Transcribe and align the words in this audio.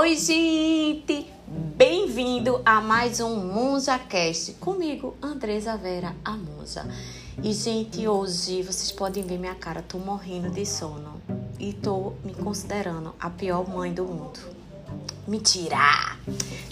Oi, 0.00 0.14
gente! 0.14 1.26
Bem-vindo 1.76 2.62
a 2.64 2.80
mais 2.80 3.18
um 3.18 3.34
MunzaCast 3.34 4.52
comigo, 4.60 5.16
Andresa 5.20 5.76
Vera, 5.76 6.14
a 6.24 6.36
Musa. 6.36 6.86
E, 7.42 7.52
gente, 7.52 8.06
hoje 8.06 8.62
vocês 8.62 8.92
podem 8.92 9.24
ver 9.24 9.38
minha 9.38 9.56
cara, 9.56 9.82
tô 9.82 9.98
morrendo 9.98 10.50
de 10.50 10.64
sono 10.64 11.20
e 11.58 11.72
tô 11.72 12.12
me 12.24 12.32
considerando 12.32 13.12
a 13.18 13.28
pior 13.28 13.68
mãe 13.68 13.92
do 13.92 14.04
mundo. 14.04 14.38
Mentira! 15.26 16.16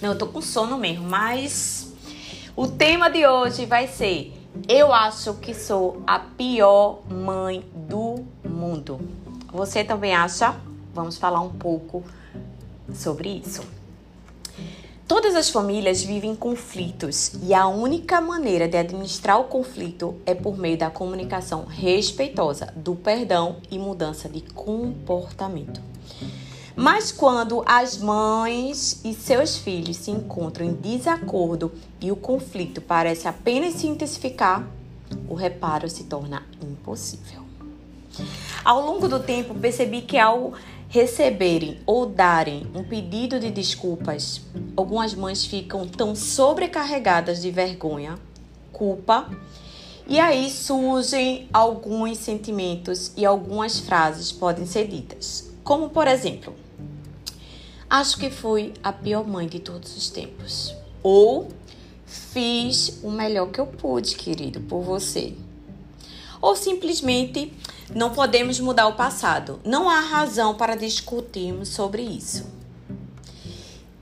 Não, 0.01 0.11
eu 0.11 0.19
tô 0.19 0.29
com 0.29 0.41
sono 0.41 0.79
mesmo, 0.79 1.09
mas 1.09 1.93
o 2.55 2.69
tema 2.69 3.11
de 3.11 3.27
hoje 3.27 3.67
vai 3.67 3.89
ser 3.89 4.41
Eu 4.69 4.93
acho 4.93 5.35
que 5.35 5.53
sou 5.53 6.01
a 6.07 6.21
pior 6.21 7.01
mãe 7.11 7.69
do 7.75 8.25
mundo. 8.49 9.01
Você 9.53 9.83
também 9.83 10.15
acha? 10.15 10.55
Vamos 10.95 11.19
falar 11.19 11.41
um 11.41 11.51
pouco 11.51 12.05
sobre 12.05 12.26
isso. 13.25 13.63
Todas 15.07 15.37
as 15.37 15.49
famílias 15.51 16.03
vivem 16.03 16.35
conflitos 16.35 17.33
e 17.43 17.55
a 17.55 17.69
única 17.69 18.21
maneira 18.21 18.67
de 18.67 18.77
administrar 18.77 19.41
o 19.41 19.45
conflito 19.45 20.17
é 20.27 20.35
por 20.35 20.59
meio 20.59 20.77
da 20.77 20.91
comunicação 20.91 21.65
respeitosa, 21.65 22.73
do 22.75 22.97
perdão 22.97 23.57
e 23.71 23.79
mudança 23.79 24.29
de 24.29 24.41
comportamento. 24.41 25.81
Mas 26.75 27.13
quando 27.13 27.63
as 27.65 27.99
mães 27.99 29.01
e 29.05 29.15
seus 29.15 29.57
filhos 29.57 29.97
se 29.97 30.11
encontram 30.11 30.67
em 30.67 30.75
desacordo 30.75 31.73
e 32.01 32.11
o 32.11 32.17
conflito 32.17 32.81
parece 32.81 33.29
apenas 33.29 33.75
se 33.75 33.87
intensificar, 33.87 34.69
o 35.29 35.35
reparo 35.35 35.89
se 35.89 36.05
torna 36.05 36.43
impossível. 36.61 37.47
Ao 38.65 38.85
longo 38.85 39.07
do 39.07 39.21
tempo, 39.21 39.55
percebi 39.55 40.03
que 40.03 40.19
ao 40.19 40.53
receberem 40.97 41.79
ou 41.85 42.07
darem 42.07 42.67
um 42.75 42.83
pedido 42.83 43.39
de 43.39 43.51
desculpas, 43.51 44.41
algumas 44.75 45.15
mães 45.15 45.45
ficam 45.45 45.87
tão 45.87 46.17
sobrecarregadas 46.17 47.43
de 47.43 47.51
vergonha, 47.51 48.19
culpa, 48.73 49.31
e 50.07 50.19
aí 50.19 50.51
surgem 50.51 51.51
alguns 51.53 52.17
sentimentos 52.17 53.13
e 53.15 53.27
algumas 53.27 53.79
frases 53.79 54.33
podem 54.33 54.65
ser 54.65 54.89
ditas. 54.89 55.53
Como 55.63 55.91
por 55.91 56.09
exemplo, 56.09 56.55
acho 57.91 58.17
que 58.17 58.31
fui 58.31 58.73
a 58.83 58.91
pior 58.91 59.27
mãe 59.27 59.47
de 59.47 59.61
todos 59.61 59.95
os 59.95 60.09
tempos. 60.09 60.75
Ou 61.03 61.49
fiz 62.07 63.01
o 63.03 63.11
melhor 63.11 63.51
que 63.51 63.61
eu 63.61 63.67
pude, 63.67 64.17
querido, 64.17 64.61
por 64.63 64.81
você. 64.81 65.35
Ou 66.41 66.57
simplesmente 66.57 67.53
não 67.95 68.11
podemos 68.11 68.59
mudar 68.61 68.87
o 68.89 68.95
passado. 68.95 69.61
Não 69.65 69.89
há 69.89 70.01
razão 70.01 70.55
para 70.55 70.75
discutirmos 70.75 71.69
sobre 71.69 72.03
isso. 72.03 72.47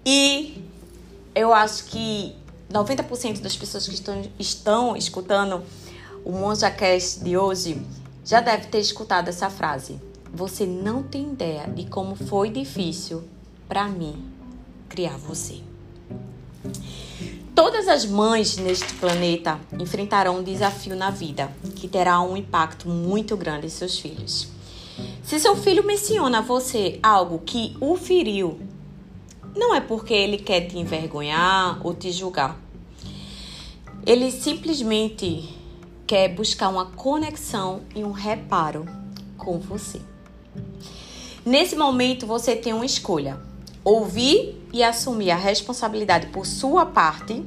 E 0.04 0.62
eu 1.34 1.52
acho 1.52 1.84
que 1.84 2.34
90% 2.70 3.40
das 3.40 3.56
pessoas 3.56 3.86
que 3.86 3.94
estão, 3.94 4.22
estão 4.38 4.96
escutando 4.96 5.62
o 6.24 6.32
MonjaCast 6.32 7.20
de 7.20 7.36
hoje 7.36 7.80
já 8.24 8.40
deve 8.40 8.66
ter 8.66 8.78
escutado 8.78 9.28
essa 9.28 9.50
frase. 9.50 10.00
Você 10.32 10.66
não 10.66 11.02
tem 11.02 11.32
ideia 11.32 11.68
de 11.68 11.86
como 11.86 12.16
foi 12.16 12.50
difícil 12.50 13.24
para 13.68 13.86
mim 13.86 14.24
criar 14.88 15.16
você. 15.16 15.60
Todas 17.54 17.86
as 17.86 18.04
mães 18.04 18.56
neste 18.56 18.92
planeta 18.94 19.60
enfrentarão 19.78 20.38
um 20.38 20.42
desafio 20.42 20.96
na 20.96 21.10
vida 21.10 21.52
que 21.76 21.86
terá 21.86 22.20
um 22.20 22.36
impacto 22.36 22.88
muito 22.88 23.36
grande 23.36 23.66
em 23.66 23.70
seus 23.70 23.96
filhos. 23.96 24.48
Se 25.22 25.38
seu 25.38 25.54
filho 25.54 25.86
menciona 25.86 26.38
a 26.38 26.42
você 26.42 26.98
algo 27.00 27.38
que 27.38 27.76
o 27.80 27.94
feriu, 27.94 28.58
não 29.54 29.72
é 29.72 29.80
porque 29.80 30.12
ele 30.12 30.36
quer 30.36 30.62
te 30.62 30.76
envergonhar 30.76 31.78
ou 31.86 31.94
te 31.94 32.10
julgar. 32.10 32.58
Ele 34.04 34.32
simplesmente 34.32 35.48
quer 36.08 36.34
buscar 36.34 36.68
uma 36.70 36.86
conexão 36.86 37.82
e 37.94 38.02
um 38.02 38.10
reparo 38.10 38.84
com 39.38 39.60
você. 39.60 40.00
Nesse 41.46 41.76
momento, 41.76 42.26
você 42.26 42.56
tem 42.56 42.72
uma 42.72 42.84
escolha 42.84 43.38
ouvir 43.84 44.66
e 44.72 44.82
assumir 44.82 45.30
a 45.30 45.36
responsabilidade 45.36 46.28
por 46.28 46.46
sua 46.46 46.86
parte 46.86 47.44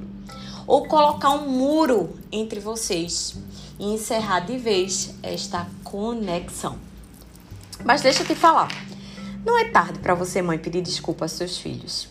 ou 0.67 0.87
colocar 0.87 1.31
um 1.31 1.49
muro 1.49 2.17
entre 2.31 2.59
vocês 2.59 3.35
e 3.79 3.85
encerrar 3.85 4.41
de 4.41 4.57
vez 4.57 5.15
esta 5.23 5.67
conexão. 5.83 6.77
Mas 7.83 8.01
deixa 8.01 8.23
eu 8.23 8.27
te 8.27 8.35
falar, 8.35 8.69
não 9.45 9.57
é 9.57 9.65
tarde 9.65 9.99
para 9.99 10.13
você, 10.13 10.41
mãe, 10.41 10.57
pedir 10.57 10.81
desculpa 10.81 11.25
aos 11.25 11.31
seus 11.31 11.57
filhos. 11.57 12.09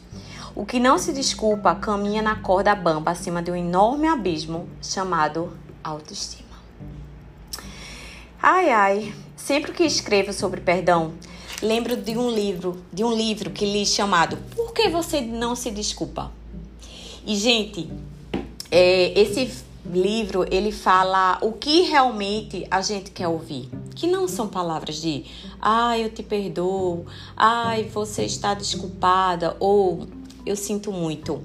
O 0.55 0.65
que 0.65 0.81
não 0.81 0.97
se 0.97 1.13
desculpa 1.13 1.75
caminha 1.75 2.23
na 2.23 2.37
corda 2.37 2.75
bamba 2.75 3.11
acima 3.11 3.43
de 3.43 3.51
um 3.51 3.57
enorme 3.57 4.09
abismo 4.09 4.67
chamado 4.81 5.53
autoestima. 5.85 6.47
Ai, 8.43 8.71
ai, 8.71 9.15
sempre 9.37 9.73
que 9.73 9.85
escrevo 9.85 10.33
sobre 10.33 10.61
perdão, 10.63 11.13
lembro 11.63 11.97
de 11.97 12.17
um 12.17 12.31
livro, 12.31 12.83
de 12.93 13.05
um 13.05 13.15
livro 13.15 13.51
que 13.51 13.65
li 13.65 13.87
chamado 13.87 14.37
Por 14.55 14.73
que 14.73 14.89
você 14.89 15.21
não 15.21 15.57
se 15.57 15.71
desculpa? 15.71 16.33
E 17.27 17.35
gente, 17.37 17.91
é, 18.71 19.19
esse 19.19 19.65
livro 19.85 20.45
ele 20.51 20.73
fala 20.73 21.39
o 21.43 21.53
que 21.53 21.83
realmente 21.83 22.67
a 22.71 22.81
gente 22.81 23.11
quer 23.11 23.29
ouvir, 23.29 23.69
que 23.95 24.07
não 24.07 24.29
são 24.29 24.49
palavras 24.49 25.01
de 25.01 25.25
ai, 25.61 26.05
eu 26.05 26.11
te 26.11 26.23
perdoo, 26.23 27.07
ai, 27.37 27.85
você 27.85 28.25
está 28.25 28.55
desculpada 28.55 29.57
ou 29.59 30.07
eu 30.45 30.57
sinto 30.57 30.93
muito. 30.93 31.43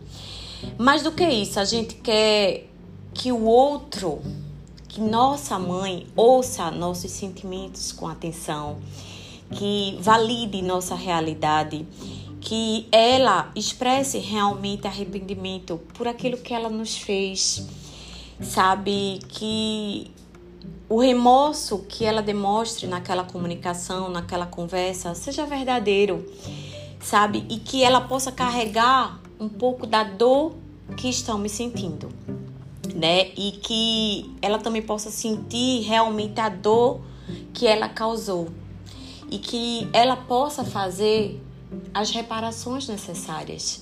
Mais 0.78 1.02
do 1.02 1.12
que 1.12 1.28
isso, 1.28 1.60
a 1.60 1.66
gente 1.66 1.96
quer 1.96 2.68
que 3.14 3.32
o 3.32 3.44
outro, 3.44 4.22
que 4.88 5.02
nossa 5.02 5.58
mãe 5.58 6.08
ouça 6.16 6.70
nossos 6.70 7.12
sentimentos 7.12 7.92
com 7.92 8.08
atenção 8.08 8.78
que 9.52 9.98
valide 10.00 10.62
nossa 10.62 10.96
realidade, 10.96 11.86
que 12.40 12.88
ela 12.92 13.52
expresse 13.56 14.18
realmente 14.18 14.88
arrependimento 14.88 15.80
por 15.94 16.08
aquilo 16.08 16.38
que 16.38 16.54
ela 16.54 16.70
nos 16.70 16.98
fez, 16.98 17.68
sabe? 18.42 19.20
Que 19.28 20.12
o 20.90 21.00
remorso 21.00 21.86
que 21.88 22.04
ela 22.04 22.22
demonstre 22.22 22.88
naquela 22.88 23.24
comunicação, 23.24 24.10
naquela 24.10 24.46
conversa, 24.46 25.14
seja 25.14 25.46
verdadeiro, 25.46 26.26
sabe? 27.00 27.46
E 27.50 27.60
que 27.60 27.84
ela 27.84 28.02
possa 28.02 28.32
carregar 28.32 29.22
um 29.40 29.48
pouco 29.48 29.86
da 29.86 30.04
dor 30.04 30.54
que 30.98 31.10
estão 31.10 31.38
me 31.38 31.50
sentindo, 31.50 32.10
né? 32.96 33.30
E 33.38 33.52
que 33.62 34.36
ela 34.42 34.58
também 34.58 34.82
possa 34.82 35.12
sentir 35.12 35.82
realmente 35.82 36.40
a 36.40 36.50
dor 36.50 37.02
que 37.54 37.68
ela 37.68 37.88
causou 37.88 38.50
e 39.32 39.40
que 39.40 39.90
ela 39.94 40.18
possa 40.18 40.66
fazer 40.66 41.42
as 41.94 42.12
reparações 42.12 42.86
necessárias 42.88 43.82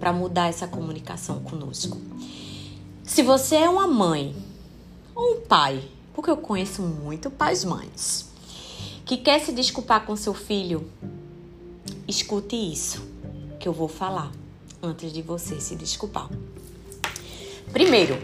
para 0.00 0.12
mudar 0.12 0.48
essa 0.48 0.66
comunicação 0.66 1.40
conosco. 1.40 1.96
Se 3.04 3.22
você 3.22 3.56
é 3.56 3.68
uma 3.68 3.86
mãe 3.86 4.34
ou 5.14 5.36
um 5.36 5.40
pai, 5.42 5.82
porque 6.12 6.30
eu 6.30 6.36
conheço 6.36 6.82
muito 6.82 7.30
pais 7.30 7.64
mães, 7.64 8.28
que 9.04 9.16
quer 9.16 9.40
se 9.40 9.52
desculpar 9.52 10.04
com 10.04 10.16
seu 10.16 10.34
filho, 10.34 10.90
escute 12.06 12.56
isso 12.56 13.06
que 13.60 13.68
eu 13.68 13.72
vou 13.72 13.88
falar 13.88 14.32
antes 14.82 15.12
de 15.12 15.22
você 15.22 15.60
se 15.60 15.76
desculpar. 15.76 16.28
Primeiro, 17.72 18.18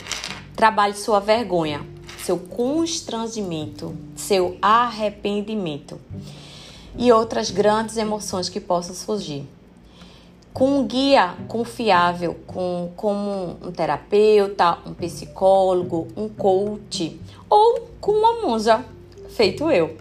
trabalhe 0.56 0.94
sua 0.94 1.20
vergonha, 1.20 1.86
seu 2.18 2.38
constrangimento, 2.38 3.96
seu 4.16 4.58
arrependimento 4.60 6.00
e 6.96 7.12
outras 7.12 7.50
grandes 7.50 7.96
emoções 7.96 8.48
que 8.48 8.60
possam 8.60 8.94
surgir. 8.94 9.46
Com 10.52 10.78
um 10.78 10.86
guia 10.86 11.34
confiável, 11.48 12.36
com, 12.46 12.92
como 12.96 13.56
um 13.60 13.72
terapeuta, 13.72 14.78
um 14.86 14.94
psicólogo, 14.94 16.06
um 16.16 16.28
coach 16.28 17.20
ou 17.50 17.88
com 18.00 18.12
uma 18.12 18.46
musa, 18.46 18.84
feito 19.30 19.70
eu. 19.70 19.96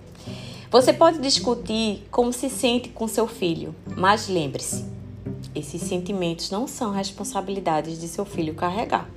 Você 0.70 0.94
pode 0.94 1.20
discutir 1.20 2.06
como 2.12 2.32
se 2.34 2.50
sente 2.50 2.90
com 2.90 3.08
seu 3.08 3.28
filho, 3.28 3.76
mas 3.96 4.28
lembre-se, 4.28 4.86
esses 5.56 5.82
sentimentos 5.82 6.50
não 6.50 6.68
são 6.68 6.92
responsabilidades 6.92 8.00
de 8.00 8.08
seu 8.08 8.26
filho 8.26 8.54
carregar. 8.54 9.10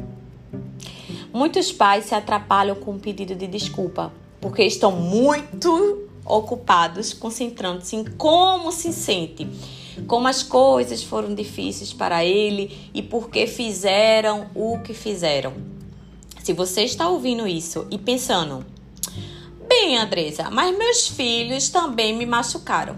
Muitos 1.33 1.71
pais 1.71 2.07
se 2.07 2.15
atrapalham 2.15 2.77
com 2.77 2.93
o 2.93 2.99
pedido 2.99 3.35
de 3.35 3.47
desculpa 3.47 4.13
porque 4.41 4.63
estão 4.63 4.93
muito 4.93 6.06
ocupados, 6.27 7.13
concentrando-se 7.13 7.97
em 7.97 8.05
como 8.05 8.73
se 8.73 8.93
sente, 8.93 9.49
como 10.07 10.29
as 10.29 10.43
coisas 10.43 11.03
foram 11.03 11.35
difíceis 11.35 11.93
para 11.93 12.25
ele 12.25 12.91
e 12.93 13.03
por 13.03 13.31
que 13.31 13.47
fizeram 13.47 14.49
o 14.55 14.79
que 14.81 14.93
fizeram. 14.93 15.55
Se 16.43 16.53
você 16.53 16.83
está 16.83 17.09
ouvindo 17.09 17.47
isso 17.47 17.87
e 17.91 17.99
pensando, 17.99 18.65
bem, 19.69 19.99
Andresa, 19.99 20.51
mas 20.51 20.77
meus 20.77 21.09
filhos 21.09 21.69
também 21.69 22.17
me 22.17 22.27
machucaram. 22.27 22.97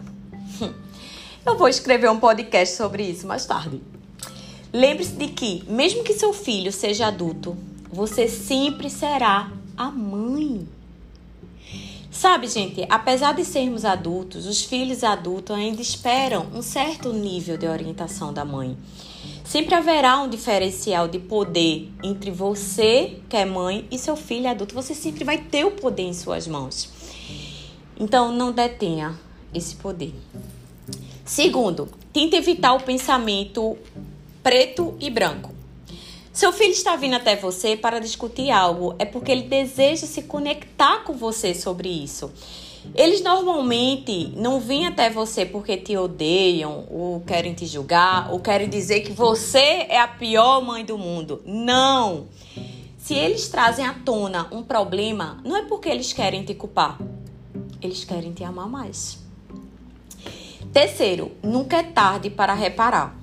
Eu 1.47 1.57
vou 1.57 1.69
escrever 1.69 2.11
um 2.11 2.19
podcast 2.19 2.77
sobre 2.77 3.05
isso 3.05 3.27
mais 3.27 3.47
tarde. 3.47 3.81
Lembre-se 4.73 5.13
de 5.13 5.29
que, 5.29 5.65
mesmo 5.67 6.05
que 6.05 6.13
seu 6.13 6.35
filho 6.35 6.71
seja 6.71 7.07
adulto, 7.07 7.57
você 7.91 8.29
sempre 8.29 8.91
será 8.91 9.51
a 9.77 9.91
mãe. 9.91 10.69
Sabe, 12.19 12.49
gente, 12.49 12.85
apesar 12.91 13.33
de 13.33 13.45
sermos 13.45 13.85
adultos, 13.85 14.45
os 14.45 14.65
filhos 14.65 15.05
adultos 15.05 15.55
ainda 15.55 15.81
esperam 15.81 16.49
um 16.53 16.61
certo 16.61 17.13
nível 17.13 17.57
de 17.57 17.69
orientação 17.69 18.33
da 18.33 18.45
mãe. 18.45 18.77
Sempre 19.45 19.77
haverá 19.77 20.21
um 20.21 20.29
diferencial 20.29 21.07
de 21.07 21.21
poder 21.21 21.89
entre 22.03 22.33
você, 22.33 23.21
que 23.29 23.37
é 23.37 23.45
mãe, 23.45 23.87
e 23.89 23.97
seu 23.97 24.17
filho 24.17 24.51
adulto. 24.51 24.75
Você 24.75 24.97
sempre 24.97 25.23
vai 25.23 25.39
ter 25.39 25.65
o 25.65 25.71
poder 25.71 26.03
em 26.03 26.13
suas 26.13 26.49
mãos. 26.49 26.91
Então, 27.97 28.33
não 28.33 28.51
detenha 28.51 29.17
esse 29.55 29.77
poder. 29.77 30.13
Segundo, 31.25 31.89
tente 32.13 32.35
evitar 32.35 32.75
o 32.75 32.83
pensamento 32.83 33.79
preto 34.43 34.97
e 34.99 35.09
branco. 35.09 35.58
Seu 36.39 36.53
filho 36.53 36.71
está 36.71 36.95
vindo 36.95 37.17
até 37.17 37.35
você 37.35 37.77
para 37.77 37.99
discutir 37.99 38.49
algo, 38.53 38.95
é 38.97 39.05
porque 39.05 39.33
ele 39.33 39.43
deseja 39.43 40.07
se 40.07 40.23
conectar 40.23 41.03
com 41.03 41.13
você 41.13 41.53
sobre 41.53 41.89
isso. 41.89 42.31
Eles 42.95 43.21
normalmente 43.21 44.33
não 44.37 44.61
vêm 44.61 44.87
até 44.87 45.11
você 45.11 45.45
porque 45.45 45.77
te 45.77 45.97
odeiam, 45.97 46.87
ou 46.93 47.19
querem 47.23 47.55
te 47.55 47.67
julgar, 47.67 48.31
ou 48.31 48.39
querem 48.39 48.69
dizer 48.69 49.01
que 49.01 49.11
você 49.11 49.87
é 49.89 49.99
a 49.99 50.07
pior 50.07 50.65
mãe 50.65 50.85
do 50.85 50.97
mundo. 50.97 51.43
Não! 51.45 52.29
Se 52.97 53.15
eles 53.15 53.49
trazem 53.49 53.85
à 53.85 53.93
tona 53.93 54.47
um 54.53 54.63
problema, 54.63 55.41
não 55.45 55.57
é 55.57 55.63
porque 55.63 55.89
eles 55.89 56.13
querem 56.13 56.45
te 56.45 56.55
culpar, 56.55 57.01
eles 57.83 58.05
querem 58.05 58.33
te 58.33 58.45
amar 58.45 58.69
mais. 58.69 59.19
Terceiro, 60.73 61.33
nunca 61.43 61.79
é 61.79 61.83
tarde 61.83 62.31
para 62.31 62.55
reparar. 62.55 63.18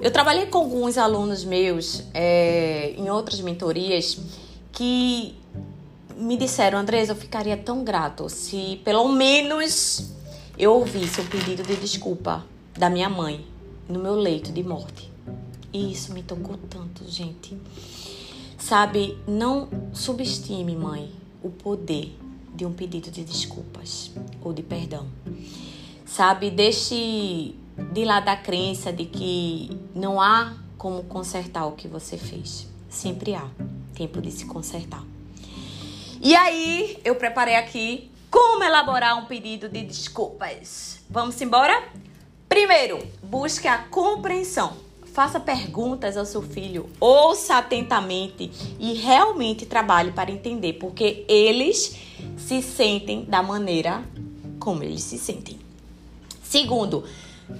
Eu 0.00 0.10
trabalhei 0.10 0.46
com 0.46 0.58
alguns 0.58 0.98
alunos 0.98 1.44
meus 1.44 2.04
é, 2.12 2.94
em 2.96 3.08
outras 3.10 3.40
mentorias 3.40 4.18
que 4.72 5.34
me 6.16 6.36
disseram, 6.36 6.78
Andresa, 6.78 7.12
eu 7.12 7.16
ficaria 7.16 7.56
tão 7.56 7.84
grato 7.84 8.28
se 8.28 8.80
pelo 8.84 9.08
menos 9.08 10.12
eu 10.58 10.72
ouvisse 10.72 11.20
o 11.20 11.24
pedido 11.26 11.62
de 11.62 11.76
desculpa 11.76 12.44
da 12.76 12.88
minha 12.88 13.08
mãe 13.08 13.44
no 13.88 13.98
meu 13.98 14.14
leito 14.14 14.52
de 14.52 14.62
morte. 14.62 15.10
E 15.72 15.92
isso 15.92 16.12
me 16.12 16.22
tocou 16.22 16.58
tanto, 16.68 17.08
gente. 17.08 17.56
Sabe, 18.58 19.18
não 19.26 19.68
subestime, 19.92 20.76
mãe, 20.76 21.10
o 21.42 21.50
poder 21.50 22.16
de 22.54 22.64
um 22.66 22.72
pedido 22.72 23.10
de 23.10 23.24
desculpas 23.24 24.10
ou 24.42 24.52
de 24.52 24.62
perdão. 24.62 25.06
Sabe, 26.04 26.50
deixe 26.50 27.54
de 27.92 28.04
lado 28.04 28.28
a 28.28 28.36
crença 28.36 28.92
de 28.92 29.06
que 29.06 29.70
não 29.94 30.20
há 30.20 30.54
como 30.78 31.04
consertar 31.04 31.66
o 31.66 31.72
que 31.72 31.88
você 31.88 32.16
fez. 32.16 32.66
Sempre 32.88 33.34
há 33.34 33.48
tempo 33.94 34.20
de 34.20 34.30
se 34.30 34.44
consertar. 34.46 35.04
E 36.20 36.36
aí, 36.36 36.98
eu 37.04 37.16
preparei 37.16 37.56
aqui 37.56 38.10
como 38.30 38.62
elaborar 38.62 39.18
um 39.18 39.26
pedido 39.26 39.68
de 39.68 39.82
desculpas. 39.82 41.00
Vamos 41.08 41.40
embora? 41.40 41.88
Primeiro, 42.48 42.98
busque 43.22 43.66
a 43.66 43.78
compreensão. 43.78 44.76
Faça 45.12 45.38
perguntas 45.38 46.16
ao 46.16 46.24
seu 46.24 46.40
filho, 46.40 46.88
ouça 46.98 47.58
atentamente 47.58 48.50
e 48.78 48.94
realmente 48.94 49.66
trabalhe 49.66 50.10
para 50.10 50.30
entender 50.30 50.74
porque 50.74 51.26
eles 51.28 51.96
se 52.38 52.62
sentem 52.62 53.24
da 53.24 53.42
maneira 53.42 54.02
como 54.58 54.82
eles 54.82 55.02
se 55.02 55.18
sentem. 55.18 55.58
Segundo, 56.42 57.04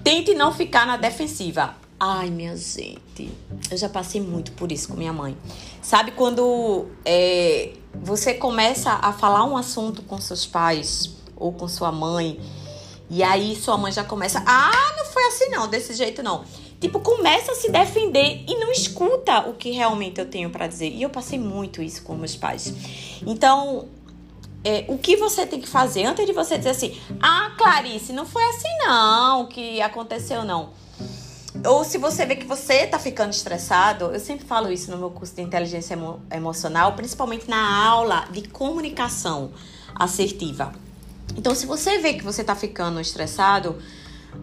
tente 0.03 0.35
não 0.35 0.53
ficar 0.53 0.87
na 0.87 0.97
defensiva. 0.97 1.77
Ai, 1.99 2.31
minha 2.31 2.57
gente, 2.57 3.31
eu 3.71 3.77
já 3.77 3.89
passei 3.89 4.21
muito 4.21 4.53
por 4.53 4.73
isso 4.73 4.89
com 4.89 4.97
minha 4.97 5.13
mãe. 5.13 5.37
Sabe 5.81 6.11
quando 6.13 6.87
é, 7.05 7.75
você 7.95 8.35
começa 8.35 8.91
a 8.91 9.13
falar 9.13 9.45
um 9.45 9.57
assunto 9.57 10.03
com 10.03 10.21
seus 10.21 10.45
pais 10.45 11.15
ou 11.37 11.53
com 11.53 11.69
sua 11.69 11.93
mãe 11.93 12.41
e 13.09 13.23
aí 13.23 13.55
sua 13.55 13.77
mãe 13.77 13.93
já 13.93 14.03
começa, 14.03 14.43
ah, 14.47 14.95
não 14.97 15.05
foi 15.05 15.25
assim 15.27 15.49
não, 15.51 15.69
desse 15.69 15.95
jeito 15.95 16.23
não. 16.23 16.45
Tipo, 16.81 16.99
começa 16.99 17.53
a 17.53 17.55
se 17.55 17.71
defender 17.71 18.43
e 18.49 18.59
não 18.59 18.73
escuta 18.73 19.49
o 19.49 19.55
que 19.55 19.71
realmente 19.71 20.19
eu 20.19 20.27
tenho 20.27 20.51
para 20.51 20.67
dizer. 20.67 20.89
E 20.89 21.03
eu 21.03 21.11
passei 21.11 21.39
muito 21.39 21.81
isso 21.81 22.03
com 22.03 22.17
meus 22.17 22.35
pais. 22.35 22.75
Então, 23.25 23.87
é, 24.65 24.85
o 24.89 24.97
que 24.97 25.17
você 25.17 25.47
tem 25.47 25.61
que 25.61 25.69
fazer 25.69 26.05
antes 26.05 26.25
de 26.25 26.33
você 26.33 26.57
dizer 26.57 26.71
assim: 26.71 26.99
Ah, 27.21 27.53
Clarice, 27.57 28.13
não 28.13 28.25
foi 28.25 28.45
assim 28.45 28.69
não 28.87 29.47
que 29.47 29.81
aconteceu, 29.81 30.45
não. 30.45 30.71
Ou 31.67 31.85
se 31.85 31.99
você 31.99 32.25
vê 32.25 32.37
que 32.37 32.47
você 32.47 32.87
tá 32.87 32.99
ficando 32.99 33.31
estressado, 33.31 34.07
eu 34.07 34.19
sempre 34.19 34.45
falo 34.47 34.73
isso 34.73 34.91
no 34.91 34.97
meu 34.97 35.11
curso 35.11 35.35
de 35.35 35.43
inteligência 35.43 35.95
emo 35.95 36.21
emocional, 36.31 36.95
principalmente 36.95 37.49
na 37.49 37.87
aula 37.87 38.27
de 38.31 38.43
comunicação 38.49 39.53
assertiva. 39.95 40.73
Então, 41.37 41.55
se 41.55 41.67
você 41.67 41.99
vê 41.99 42.15
que 42.15 42.25
você 42.25 42.43
tá 42.43 42.55
ficando 42.55 43.01
estressado, 43.01 43.79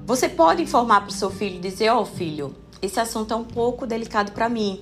você 0.05 0.29
pode 0.29 0.61
informar 0.61 1.01
para 1.01 1.09
o 1.09 1.13
seu 1.13 1.31
filho, 1.31 1.59
dizer: 1.59 1.89
Ó, 1.89 2.01
oh, 2.01 2.05
filho, 2.05 2.55
esse 2.81 2.99
assunto 2.99 3.33
é 3.33 3.37
um 3.37 3.43
pouco 3.43 3.87
delicado 3.87 4.31
para 4.31 4.47
mim. 4.47 4.81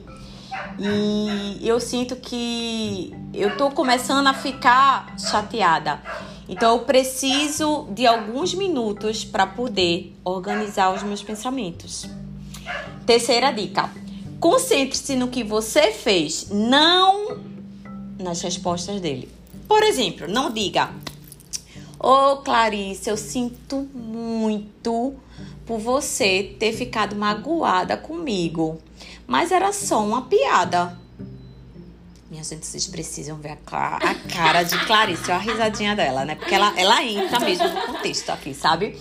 E 0.80 1.68
eu 1.68 1.80
sinto 1.80 2.16
que 2.16 3.14
eu 3.34 3.58
tô 3.58 3.72
começando 3.72 4.28
a 4.28 4.34
ficar 4.34 5.16
chateada. 5.18 6.02
Então 6.50 6.78
eu 6.78 6.80
preciso 6.84 7.88
de 7.92 8.08
alguns 8.08 8.54
minutos 8.54 9.26
para 9.26 9.46
poder 9.46 10.16
organizar 10.24 10.94
os 10.94 11.04
meus 11.04 11.22
pensamentos. 11.22 12.08
Terceira 13.06 13.52
dica: 13.52 13.90
concentre-se 14.40 15.16
no 15.16 15.28
que 15.28 15.44
você 15.44 15.92
fez, 15.92 16.50
não 16.50 17.40
nas 18.20 18.42
respostas 18.42 19.02
dele. 19.02 19.30
Por 19.68 19.84
exemplo, 19.84 20.28
não 20.28 20.52
diga: 20.52 20.90
Ô 22.00 22.34
oh, 22.34 22.38
Clarice, 22.38 23.10
eu 23.10 23.18
sinto 23.18 23.88
muito 23.94 25.16
por 25.66 25.80
você 25.80 26.56
ter 26.58 26.72
ficado 26.72 27.16
magoada 27.16 27.98
comigo 27.98 28.80
mas 29.28 29.52
era 29.52 29.74
só 29.74 30.04
uma 30.04 30.24
piada. 30.24 30.98
Minha 32.32 32.44
gente, 32.44 32.66
vocês 32.66 32.88
precisam 32.88 33.38
ver 33.38 33.58
a, 33.72 33.96
a 33.98 34.16
cara 34.34 34.64
de 34.64 34.78
Clarice, 34.86 35.32
a 35.32 35.38
risadinha 35.38 35.96
dela, 35.96 36.26
né? 36.26 36.36
Porque 36.36 36.56
ela, 36.56 36.74
ela 36.80 37.04
entra 37.04 37.40
mesmo 37.40 37.68
no 37.68 37.82
contexto 37.82 38.30
aqui, 38.30 38.54
sabe? 38.54 39.00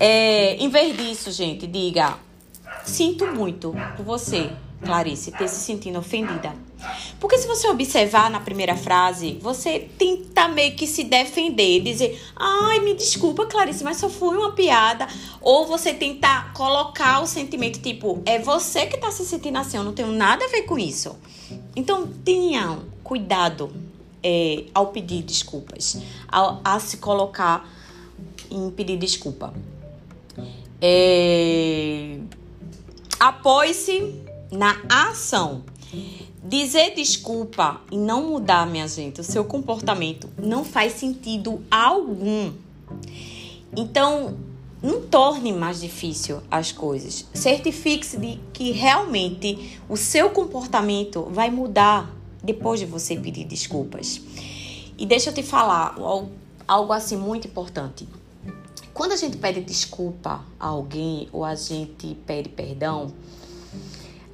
É, 0.00 0.56
em 0.56 0.68
vez 0.68 0.96
disso, 0.96 1.30
gente, 1.30 1.66
diga: 1.66 2.16
Sinto 2.84 3.26
muito 3.26 3.74
por 3.96 4.04
você, 4.04 4.50
Clarice, 4.84 5.30
ter 5.32 5.48
se 5.48 5.60
sentindo 5.60 5.98
ofendida. 5.98 6.54
Porque 7.20 7.38
se 7.38 7.46
você 7.46 7.68
observar 7.68 8.30
na 8.30 8.40
primeira 8.40 8.76
frase, 8.76 9.38
você 9.40 9.88
tenta 9.96 10.48
meio 10.48 10.74
que 10.74 10.86
se 10.86 11.04
defender, 11.04 11.80
dizer, 11.80 12.20
ai, 12.36 12.80
me 12.80 12.94
desculpa, 12.94 13.46
Clarice, 13.46 13.84
mas 13.84 13.98
só 13.98 14.10
foi 14.10 14.36
uma 14.36 14.52
piada. 14.52 15.06
Ou 15.40 15.66
você 15.66 15.94
tentar 15.94 16.52
colocar 16.52 17.20
o 17.20 17.26
sentimento, 17.26 17.80
tipo, 17.80 18.20
é 18.26 18.38
você 18.38 18.86
que 18.86 18.98
tá 18.98 19.10
se 19.10 19.24
sentindo 19.24 19.58
assim, 19.58 19.76
eu 19.76 19.84
não 19.84 19.92
tenho 19.92 20.10
nada 20.10 20.44
a 20.44 20.48
ver 20.48 20.62
com 20.62 20.78
isso. 20.78 21.16
Então, 21.76 22.08
tenham 22.24 22.82
cuidado 23.04 23.72
é, 24.22 24.64
ao 24.74 24.88
pedir 24.88 25.22
desculpas, 25.22 25.98
ao, 26.28 26.60
a 26.64 26.80
se 26.80 26.96
colocar 26.96 27.68
em 28.50 28.70
pedir 28.70 28.98
desculpa. 28.98 29.54
É, 30.80 32.18
Apoie-se 33.22 34.21
na 34.52 34.76
ação. 34.88 35.64
Dizer 36.44 36.94
desculpa 36.94 37.80
e 37.90 37.96
não 37.96 38.28
mudar, 38.28 38.66
minha 38.66 38.86
gente, 38.86 39.20
o 39.20 39.24
seu 39.24 39.44
comportamento 39.44 40.28
não 40.36 40.64
faz 40.64 40.92
sentido 40.92 41.62
algum. 41.70 42.52
Então, 43.74 44.36
não 44.82 45.00
torne 45.02 45.52
mais 45.52 45.80
difícil 45.80 46.42
as 46.50 46.72
coisas. 46.72 47.24
Certifique-se 47.32 48.18
de 48.18 48.40
que 48.52 48.72
realmente 48.72 49.78
o 49.88 49.96
seu 49.96 50.30
comportamento 50.30 51.28
vai 51.30 51.50
mudar 51.50 52.10
depois 52.42 52.80
de 52.80 52.86
você 52.86 53.16
pedir 53.16 53.44
desculpas. 53.44 54.20
E 54.98 55.06
deixa 55.06 55.30
eu 55.30 55.34
te 55.34 55.42
falar 55.42 55.94
algo 56.66 56.92
assim 56.92 57.16
muito 57.16 57.46
importante. 57.46 58.08
Quando 58.92 59.12
a 59.12 59.16
gente 59.16 59.36
pede 59.38 59.62
desculpa 59.62 60.44
a 60.60 60.66
alguém 60.66 61.28
ou 61.32 61.44
a 61.44 61.54
gente 61.54 62.14
pede 62.26 62.48
perdão, 62.48 63.12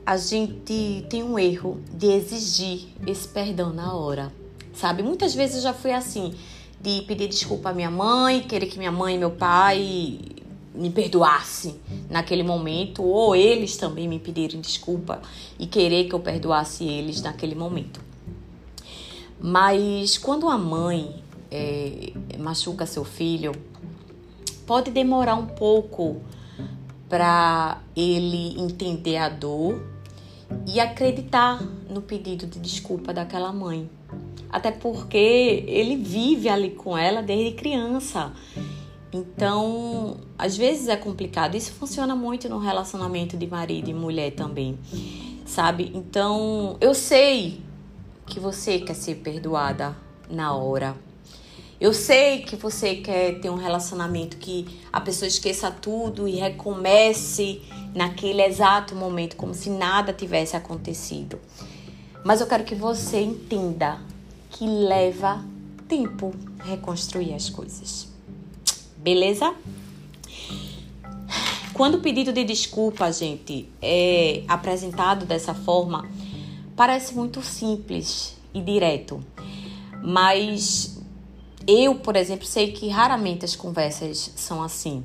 a 0.08 0.16
gente 0.16 1.04
tem 1.10 1.22
um 1.22 1.38
erro 1.38 1.82
de 1.92 2.06
exigir 2.06 2.88
esse 3.06 3.28
perdão 3.28 3.74
na 3.74 3.92
hora, 3.92 4.32
sabe? 4.72 5.02
Muitas 5.02 5.34
vezes 5.34 5.56
eu 5.56 5.62
já 5.64 5.74
fui 5.74 5.92
assim, 5.92 6.32
de 6.80 7.02
pedir 7.02 7.28
desculpa 7.28 7.68
à 7.68 7.74
minha 7.74 7.90
mãe, 7.90 8.40
querer 8.40 8.68
que 8.68 8.78
minha 8.78 8.90
mãe 8.90 9.16
e 9.16 9.18
meu 9.18 9.32
pai 9.32 10.18
me 10.74 10.88
perdoasse 10.88 11.78
naquele 12.08 12.42
momento, 12.42 13.02
ou 13.02 13.36
eles 13.36 13.76
também 13.76 14.08
me 14.08 14.18
pedirem 14.18 14.62
desculpa 14.62 15.20
e 15.58 15.66
querer 15.66 16.08
que 16.08 16.14
eu 16.14 16.20
perdoasse 16.20 16.84
eles 16.84 17.20
naquele 17.20 17.54
momento. 17.54 18.00
Mas 19.38 20.16
quando 20.16 20.48
a 20.48 20.56
mãe 20.56 21.22
é, 21.50 22.14
machuca 22.38 22.86
seu 22.86 23.04
filho, 23.04 23.52
pode 24.66 24.90
demorar 24.90 25.34
um 25.34 25.48
pouco 25.48 26.22
para 27.10 27.82
ele 27.94 28.58
entender 28.58 29.18
a 29.18 29.28
dor 29.28 29.87
e 30.66 30.80
acreditar 30.80 31.62
no 31.88 32.02
pedido 32.02 32.46
de 32.46 32.58
desculpa 32.58 33.12
daquela 33.12 33.52
mãe. 33.52 33.90
Até 34.50 34.70
porque 34.70 35.64
ele 35.66 35.96
vive 35.96 36.48
ali 36.48 36.70
com 36.70 36.96
ela 36.96 37.22
desde 37.22 37.52
criança. 37.52 38.32
Então, 39.12 40.18
às 40.38 40.56
vezes 40.56 40.88
é 40.88 40.96
complicado. 40.96 41.54
Isso 41.54 41.72
funciona 41.72 42.14
muito 42.14 42.48
no 42.48 42.58
relacionamento 42.58 43.36
de 43.36 43.46
marido 43.46 43.90
e 43.90 43.94
mulher 43.94 44.32
também, 44.32 44.78
sabe? 45.46 45.90
Então, 45.94 46.76
eu 46.80 46.94
sei 46.94 47.60
que 48.26 48.38
você 48.38 48.78
quer 48.78 48.94
ser 48.94 49.16
perdoada 49.16 49.96
na 50.30 50.54
hora. 50.54 50.94
Eu 51.80 51.94
sei 51.94 52.42
que 52.42 52.56
você 52.56 52.96
quer 52.96 53.40
ter 53.40 53.50
um 53.50 53.54
relacionamento 53.54 54.36
que 54.36 54.66
a 54.92 55.00
pessoa 55.00 55.28
esqueça 55.28 55.70
tudo 55.70 56.26
e 56.26 56.32
recomece 56.32 57.62
naquele 57.98 58.42
exato 58.42 58.94
momento, 58.94 59.34
como 59.34 59.52
se 59.52 59.68
nada 59.68 60.12
tivesse 60.12 60.56
acontecido. 60.56 61.36
Mas 62.24 62.40
eu 62.40 62.46
quero 62.46 62.62
que 62.62 62.76
você 62.76 63.20
entenda 63.20 63.98
que 64.50 64.64
leva 64.64 65.44
tempo 65.88 66.32
reconstruir 66.64 67.34
as 67.34 67.50
coisas. 67.50 68.06
Beleza? 68.96 69.52
Quando 71.74 71.96
o 71.96 72.00
pedido 72.00 72.32
de 72.32 72.44
desculpa, 72.44 73.10
gente, 73.10 73.68
é 73.82 74.44
apresentado 74.46 75.26
dessa 75.26 75.52
forma, 75.52 76.08
parece 76.76 77.16
muito 77.16 77.42
simples 77.42 78.36
e 78.54 78.60
direto. 78.60 79.20
Mas 80.04 81.00
eu, 81.66 81.96
por 81.96 82.14
exemplo, 82.14 82.46
sei 82.46 82.70
que 82.70 82.88
raramente 82.88 83.44
as 83.44 83.56
conversas 83.56 84.32
são 84.36 84.62
assim. 84.62 85.04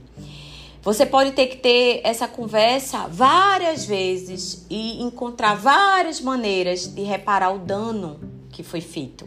Você 0.84 1.06
pode 1.06 1.32
ter 1.32 1.48
que 1.48 1.56
ter 1.56 2.02
essa 2.04 2.28
conversa 2.28 3.08
várias 3.08 3.86
vezes 3.86 4.66
e 4.70 5.02
encontrar 5.02 5.56
várias 5.56 6.20
maneiras 6.20 6.88
de 6.88 7.04
reparar 7.04 7.54
o 7.54 7.60
dano 7.60 8.20
que 8.52 8.63
foi 8.63 8.82
feito. 8.82 9.25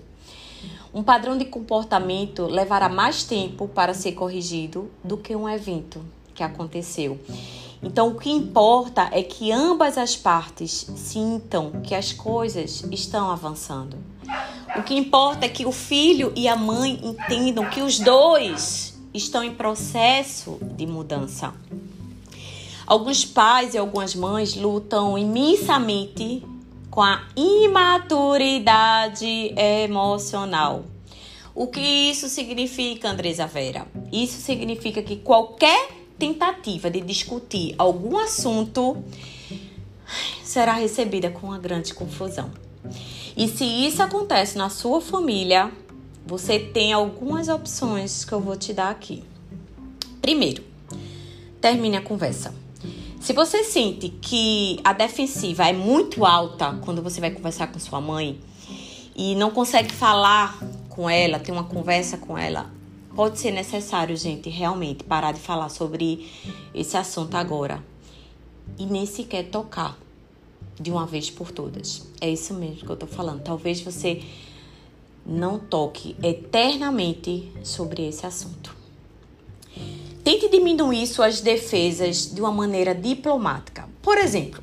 Um 0.92 1.02
padrão 1.02 1.38
de 1.38 1.46
comportamento 1.46 2.44
levará 2.44 2.90
mais 2.90 3.22
tempo 3.22 3.66
para 3.68 3.94
ser 3.94 4.12
corrigido 4.12 4.90
do 5.02 5.16
que 5.16 5.34
um 5.34 5.48
evento 5.48 6.04
que 6.34 6.42
aconteceu. 6.42 7.18
Então, 7.82 8.08
o 8.08 8.16
que 8.16 8.30
importa 8.30 9.08
é 9.10 9.22
que 9.22 9.50
ambas 9.50 9.96
as 9.96 10.14
partes 10.14 10.86
sintam 10.94 11.80
que 11.82 11.94
as 11.94 12.12
coisas 12.12 12.84
estão 12.92 13.30
avançando. 13.30 13.96
O 14.76 14.82
que 14.82 14.94
importa 14.94 15.46
é 15.46 15.48
que 15.48 15.64
o 15.64 15.72
filho 15.72 16.34
e 16.36 16.48
a 16.48 16.56
mãe 16.56 17.00
entendam 17.02 17.70
que 17.70 17.80
os 17.80 17.98
dois 17.98 18.95
estão 19.16 19.42
em 19.42 19.54
processo 19.54 20.58
de 20.76 20.86
mudança. 20.86 21.54
Alguns 22.86 23.24
pais 23.24 23.74
e 23.74 23.78
algumas 23.78 24.14
mães 24.14 24.54
lutam 24.54 25.18
imensamente 25.18 26.44
com 26.90 27.02
a 27.02 27.22
imaturidade 27.36 29.26
emocional. 29.56 30.84
O 31.54 31.66
que 31.66 31.80
isso 31.80 32.28
significa, 32.28 33.10
Andresa 33.10 33.46
Vera? 33.46 33.86
Isso 34.12 34.40
significa 34.40 35.02
que 35.02 35.16
qualquer 35.16 35.88
tentativa 36.18 36.90
de 36.90 37.00
discutir 37.00 37.74
algum 37.78 38.18
assunto 38.18 39.02
será 40.44 40.72
recebida 40.74 41.30
com 41.30 41.48
uma 41.48 41.58
grande 41.58 41.92
confusão. 41.92 42.50
E 43.36 43.48
se 43.48 43.64
isso 43.64 44.02
acontece 44.02 44.56
na 44.56 44.70
sua 44.70 45.00
família, 45.00 45.70
você 46.26 46.58
tem 46.58 46.92
algumas 46.92 47.48
opções 47.48 48.24
que 48.24 48.32
eu 48.32 48.40
vou 48.40 48.56
te 48.56 48.72
dar 48.74 48.90
aqui. 48.90 49.22
Primeiro, 50.20 50.64
termine 51.60 51.96
a 51.96 52.02
conversa. 52.02 52.52
Se 53.20 53.32
você 53.32 53.62
sente 53.62 54.08
que 54.08 54.80
a 54.82 54.92
defensiva 54.92 55.68
é 55.68 55.72
muito 55.72 56.24
alta 56.24 56.78
quando 56.84 57.00
você 57.00 57.20
vai 57.20 57.30
conversar 57.30 57.68
com 57.68 57.78
sua 57.78 58.00
mãe 58.00 58.40
e 59.14 59.36
não 59.36 59.50
consegue 59.52 59.92
falar 59.92 60.58
com 60.88 61.08
ela, 61.08 61.38
ter 61.38 61.52
uma 61.52 61.64
conversa 61.64 62.18
com 62.18 62.36
ela, 62.36 62.70
pode 63.14 63.38
ser 63.38 63.52
necessário, 63.52 64.16
gente, 64.16 64.50
realmente 64.50 65.04
parar 65.04 65.32
de 65.32 65.40
falar 65.40 65.68
sobre 65.68 66.28
esse 66.74 66.96
assunto 66.96 67.36
agora 67.36 67.82
e 68.76 68.84
nem 68.84 69.06
sequer 69.06 69.44
tocar 69.44 69.96
de 70.80 70.90
uma 70.90 71.06
vez 71.06 71.30
por 71.30 71.52
todas. 71.52 72.06
É 72.20 72.28
isso 72.28 72.52
mesmo 72.52 72.84
que 72.84 72.90
eu 72.90 72.96
tô 72.96 73.06
falando. 73.06 73.42
Talvez 73.42 73.80
você 73.80 74.22
não 75.26 75.58
toque 75.58 76.16
eternamente 76.22 77.50
sobre 77.62 78.06
esse 78.06 78.24
assunto. 78.24 78.76
Tente 80.22 80.48
diminuir 80.48 81.06
suas 81.06 81.40
defesas 81.40 82.32
de 82.32 82.40
uma 82.40 82.52
maneira 82.52 82.94
diplomática. 82.94 83.88
Por 84.02 84.18
exemplo, 84.18 84.62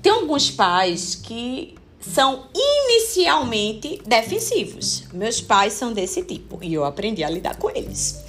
tem 0.00 0.12
alguns 0.12 0.50
pais 0.50 1.14
que 1.14 1.74
são 2.00 2.44
inicialmente 2.54 4.00
defensivos. 4.04 5.04
Meus 5.12 5.40
pais 5.40 5.72
são 5.72 5.92
desse 5.92 6.22
tipo 6.22 6.58
e 6.62 6.74
eu 6.74 6.84
aprendi 6.84 7.22
a 7.22 7.30
lidar 7.30 7.56
com 7.56 7.70
eles. 7.70 8.20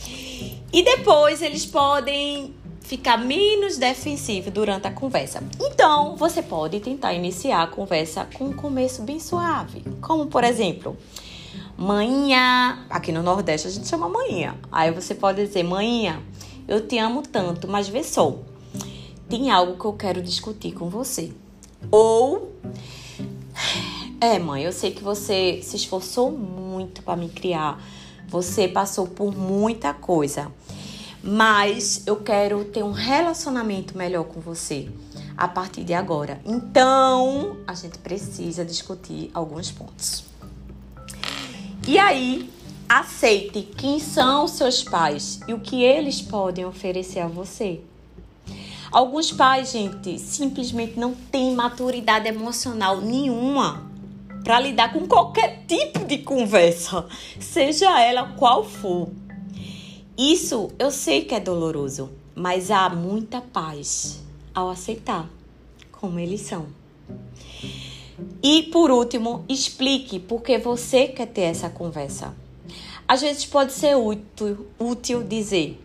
E 0.72 0.84
depois 0.84 1.42
eles 1.42 1.66
podem 1.66 2.54
ficar 2.82 3.18
menos 3.18 3.78
defensivos 3.78 4.52
durante 4.52 4.88
a 4.88 4.92
conversa. 4.92 5.44
Então, 5.60 6.16
você 6.16 6.42
pode 6.42 6.80
tentar 6.80 7.14
iniciar 7.14 7.64
a 7.64 7.68
conversa 7.68 8.28
com 8.34 8.46
um 8.46 8.54
começo 8.54 9.02
bem 9.02 9.20
suave, 9.20 9.84
como 10.02 10.28
por 10.28 10.44
exemplo, 10.44 10.98
manhã, 11.84 12.80
aqui 12.90 13.12
no 13.12 13.22
Nordeste 13.22 13.68
a 13.68 13.72
gente 13.72 13.88
chama 13.88 14.08
manhã. 14.08 14.56
Aí 14.72 14.90
você 14.90 15.14
pode 15.14 15.46
dizer, 15.46 15.64
manhã, 15.64 16.22
eu 16.66 16.88
te 16.88 16.98
amo 16.98 17.22
tanto, 17.22 17.68
mas 17.68 17.90
vê 17.90 18.04
só. 18.04 18.38
Tem 19.28 19.52
algo 19.52 19.78
que 19.78 19.86
eu 19.86 19.94
quero 19.94 20.22
discutir 20.22 20.72
com 20.72 20.90
você. 20.90 21.34
Ou 21.92 22.54
é, 24.22 24.40
mãe, 24.40 24.64
eu 24.64 24.72
sei 24.72 24.92
que 24.92 25.04
você 25.04 25.60
se 25.62 25.76
esforçou 25.76 26.32
muito 26.32 27.04
para 27.04 27.18
me 27.18 27.28
criar. 27.28 27.84
Você 28.30 28.68
passou 28.68 29.06
por 29.06 29.36
muita 29.36 29.94
coisa. 29.94 30.50
Mas 31.22 32.04
eu 32.06 32.18
quero 32.18 32.64
ter 32.66 32.84
um 32.84 32.92
relacionamento 32.92 33.98
melhor 33.98 34.24
com 34.24 34.40
você 34.40 34.90
a 35.36 35.48
partir 35.48 35.84
de 35.84 35.94
agora. 35.94 36.40
Então, 36.46 37.58
a 37.68 37.74
gente 37.74 37.98
precisa 37.98 38.64
discutir 38.64 39.30
alguns 39.34 39.72
pontos. 39.72 40.33
E 41.86 42.00
aí, 42.00 42.50
Aceite 42.96 43.64
quem 43.76 43.98
são 43.98 44.48
seus 44.48 44.84
pais 44.84 45.40
e 45.48 45.54
o 45.56 45.60
que 45.60 45.82
eles 45.82 46.22
podem 46.22 46.64
oferecer 46.64 47.22
a 47.22 47.28
você. 47.28 47.82
Alguns 48.92 49.32
pais, 49.32 49.72
gente, 49.72 50.20
simplesmente 50.20 51.00
não 51.00 51.16
têm 51.16 51.56
maturidade 51.56 52.28
emocional 52.28 53.02
nenhuma 53.02 53.90
para 54.44 54.60
lidar 54.60 54.94
com 54.94 55.08
qualquer 55.08 55.66
tipo 55.66 56.06
de 56.06 56.20
conversa, 56.20 57.08
seja 57.40 58.00
ela 58.00 58.34
qual 58.38 58.64
for. 58.64 59.10
Isso 60.16 60.70
eu 60.78 60.92
sei 60.92 61.26
que 61.26 61.34
é 61.34 61.40
doloroso, 61.40 62.12
mas 62.36 62.70
há 62.70 62.90
muita 62.90 63.42
paz 63.42 64.22
ao 64.54 64.70
aceitar 64.70 65.28
como 65.92 66.20
eles 66.20 66.42
são. 66.42 66.68
E 68.42 68.64
por 68.64 68.92
último, 68.92 69.46
explique 69.48 70.20
por 70.20 70.42
que 70.42 70.58
você 70.58 71.08
quer 71.08 71.28
ter 71.28 71.42
essa 71.42 71.70
conversa. 71.70 72.34
Às 73.08 73.22
vezes 73.22 73.46
pode 73.46 73.74
ser 73.74 73.96
útil, 73.96 74.68
útil 74.80 75.24
dizer: 75.24 75.80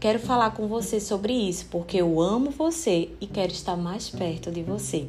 Quero 0.00 0.18
falar 0.18 0.50
com 0.50 0.66
você 0.66 1.00
sobre 1.00 1.32
isso 1.32 1.66
porque 1.70 1.96
eu 1.96 2.20
amo 2.20 2.50
você 2.50 3.08
e 3.20 3.26
quero 3.26 3.52
estar 3.52 3.76
mais 3.76 4.10
perto 4.10 4.50
de 4.50 4.62
você. 4.62 5.06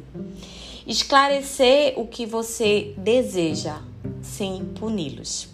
Esclarecer 0.86 1.94
o 1.96 2.06
que 2.06 2.24
você 2.24 2.94
deseja 2.96 3.80
sem 4.22 4.64
puni-los. 4.64 5.48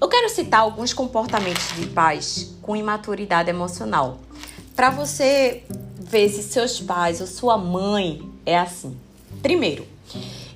Eu 0.00 0.08
quero 0.08 0.28
citar 0.28 0.60
alguns 0.60 0.92
comportamentos 0.92 1.74
de 1.74 1.86
pais 1.86 2.54
com 2.60 2.76
imaturidade 2.76 3.50
emocional 3.50 4.18
para 4.76 4.90
você 4.90 5.64
ver 5.98 6.28
se 6.28 6.42
seus 6.42 6.80
pais 6.80 7.20
ou 7.20 7.26
sua 7.26 7.58
mãe 7.58 8.22
é 8.46 8.58
assim. 8.58 8.96
Primeiro, 9.42 9.86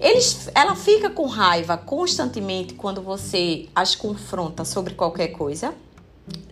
eles, 0.01 0.51
ela 0.55 0.75
fica 0.75 1.11
com 1.11 1.27
raiva 1.27 1.77
constantemente 1.77 2.75
quando 2.75 3.01
você 3.01 3.69
as 3.75 3.95
confronta 3.95 4.65
sobre 4.65 4.95
qualquer 4.95 5.29
coisa. 5.29 5.75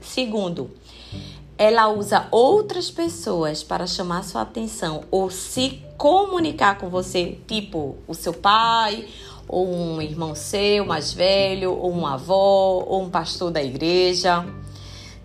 Segundo, 0.00 0.70
ela 1.56 1.88
usa 1.88 2.26
outras 2.30 2.90
pessoas 2.90 3.62
para 3.62 3.86
chamar 3.86 4.24
sua 4.24 4.42
atenção 4.42 5.04
ou 5.10 5.30
se 5.30 5.82
comunicar 5.98 6.78
com 6.78 6.88
você, 6.88 7.38
tipo 7.46 7.96
o 8.08 8.14
seu 8.14 8.32
pai, 8.32 9.06
ou 9.46 9.68
um 9.68 10.00
irmão 10.00 10.34
seu 10.34 10.86
mais 10.86 11.12
velho, 11.12 11.72
ou 11.72 11.90
uma 11.90 12.14
avó, 12.14 12.84
ou 12.86 13.02
um 13.02 13.10
pastor 13.10 13.50
da 13.50 13.62
igreja. 13.62 14.46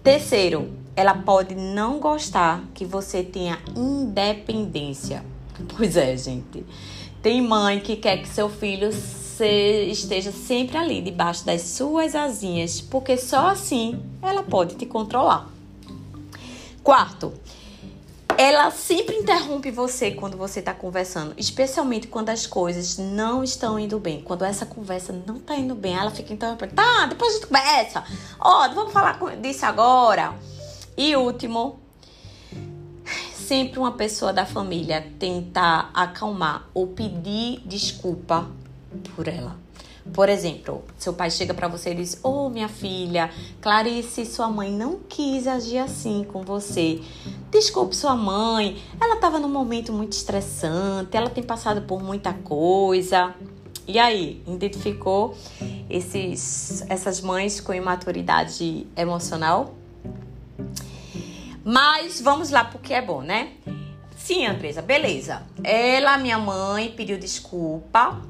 Terceiro, 0.03 0.74
ela 0.96 1.13
pode 1.13 1.55
não 1.55 2.00
gostar 2.00 2.63
que 2.74 2.86
você 2.86 3.24
tenha 3.24 3.60
independência. 3.75 5.24
Pois 5.77 5.96
é, 5.96 6.17
gente. 6.17 6.65
Tem 7.25 7.41
mãe 7.41 7.79
que 7.79 7.96
quer 7.96 8.17
que 8.17 8.27
seu 8.27 8.48
filho 8.48 8.91
se, 8.91 9.88
esteja 9.89 10.32
sempre 10.32 10.77
ali, 10.77 11.01
debaixo 11.01 11.44
das 11.44 11.63
suas 11.63 12.13
asinhas, 12.13 12.79
porque 12.79 13.17
só 13.17 13.48
assim 13.48 14.00
ela 14.22 14.44
pode 14.44 14.75
te 14.75 14.86
controlar. 14.86 15.50
Quarto, 16.84 17.34
ela 18.38 18.70
sempre 18.70 19.15
interrompe 19.15 19.72
você 19.72 20.12
quando 20.12 20.38
você 20.38 20.60
está 20.60 20.72
conversando, 20.72 21.34
especialmente 21.36 22.05
quando 22.05 22.29
as 22.29 22.46
coisas 22.46 23.00
não 23.00 23.44
estão 23.44 23.79
indo 23.79 23.98
bem. 23.98 24.22
Quando 24.22 24.46
essa 24.46 24.67
conversa 24.67 25.12
não 25.25 25.38
está 25.38 25.55
indo 25.55 25.74
bem, 25.74 25.96
ela 25.96 26.12
fica 26.12 26.32
interrompendo. 26.32 26.75
Tá, 26.75 27.08
depois 27.08 27.32
a 27.32 27.34
gente 27.38 27.48
conversa. 27.48 28.03
Ó, 28.39 28.67
oh, 28.67 28.75
vamos 28.75 28.94
falar 28.94 29.20
disso 29.41 29.65
agora. 29.65 30.36
E 30.96 31.15
último, 31.15 31.79
sempre 33.47 33.79
uma 33.79 33.91
pessoa 33.91 34.33
da 34.33 34.45
família 34.45 35.05
tentar 35.19 35.91
acalmar 35.93 36.67
ou 36.73 36.87
pedir 36.87 37.61
desculpa 37.65 38.49
por 39.15 39.27
ela. 39.27 39.55
Por 40.13 40.29
exemplo, 40.29 40.83
seu 40.97 41.13
pai 41.13 41.31
chega 41.31 41.53
para 41.53 41.67
você 41.67 41.91
e 41.91 41.95
diz: 41.95 42.19
Ô 42.23 42.45
oh, 42.45 42.49
minha 42.49 42.67
filha, 42.67 43.31
Clarice, 43.59 44.25
sua 44.25 44.49
mãe 44.49 44.71
não 44.71 44.99
quis 45.09 45.47
agir 45.47 45.79
assim 45.79 46.23
com 46.23 46.43
você. 46.43 47.01
Desculpe 47.49 47.95
sua 47.95 48.15
mãe, 48.15 48.77
ela 49.01 49.15
estava 49.15 49.39
num 49.39 49.49
momento 49.49 49.91
muito 49.91 50.13
estressante, 50.13 51.17
ela 51.17 51.29
tem 51.29 51.43
passado 51.43 51.81
por 51.81 52.03
muita 52.03 52.33
coisa. 52.33 53.33
E 53.87 53.99
aí, 53.99 54.43
identificou 54.47 55.35
esses, 55.89 56.83
essas 56.89 57.21
mães 57.21 57.59
com 57.59 57.73
imaturidade 57.73 58.87
emocional? 58.95 59.75
Mas 61.67 62.22
vamos 62.22 62.51
lá 62.51 62.63
porque 62.63 62.93
é 62.93 63.01
bom, 63.01 63.24
né? 63.24 63.53
Sim, 64.15 64.45
Andresa, 64.45 64.84
beleza. 64.84 65.41
Ela, 65.63 66.15
minha 66.15 66.38
mãe, 66.38 66.93
pediu 66.95 67.17
desculpa 67.17 68.22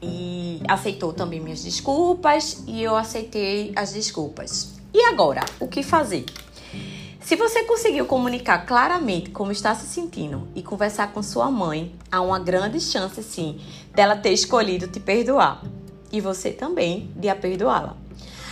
e 0.00 0.62
aceitou 0.68 1.12
também 1.12 1.40
minhas 1.40 1.64
desculpas 1.64 2.62
e 2.68 2.80
eu 2.80 2.94
aceitei 2.94 3.72
as 3.74 3.92
desculpas. 3.92 4.74
E 4.94 5.02
agora, 5.02 5.44
o 5.58 5.66
que 5.66 5.82
fazer? 5.82 6.24
Se 7.20 7.34
você 7.34 7.64
conseguiu 7.64 8.06
comunicar 8.06 8.64
claramente 8.64 9.30
como 9.30 9.50
está 9.50 9.74
se 9.74 9.86
sentindo 9.86 10.46
e 10.54 10.62
conversar 10.62 11.12
com 11.12 11.20
sua 11.20 11.50
mãe, 11.50 11.92
há 12.12 12.20
uma 12.20 12.38
grande 12.38 12.80
chance 12.80 13.20
sim 13.24 13.60
dela 13.92 14.16
ter 14.16 14.32
escolhido 14.32 14.86
te 14.86 15.00
perdoar 15.00 15.62
e 16.12 16.20
você 16.20 16.52
também 16.52 17.10
de 17.16 17.28
a 17.28 17.34
perdoá-la. 17.34 17.96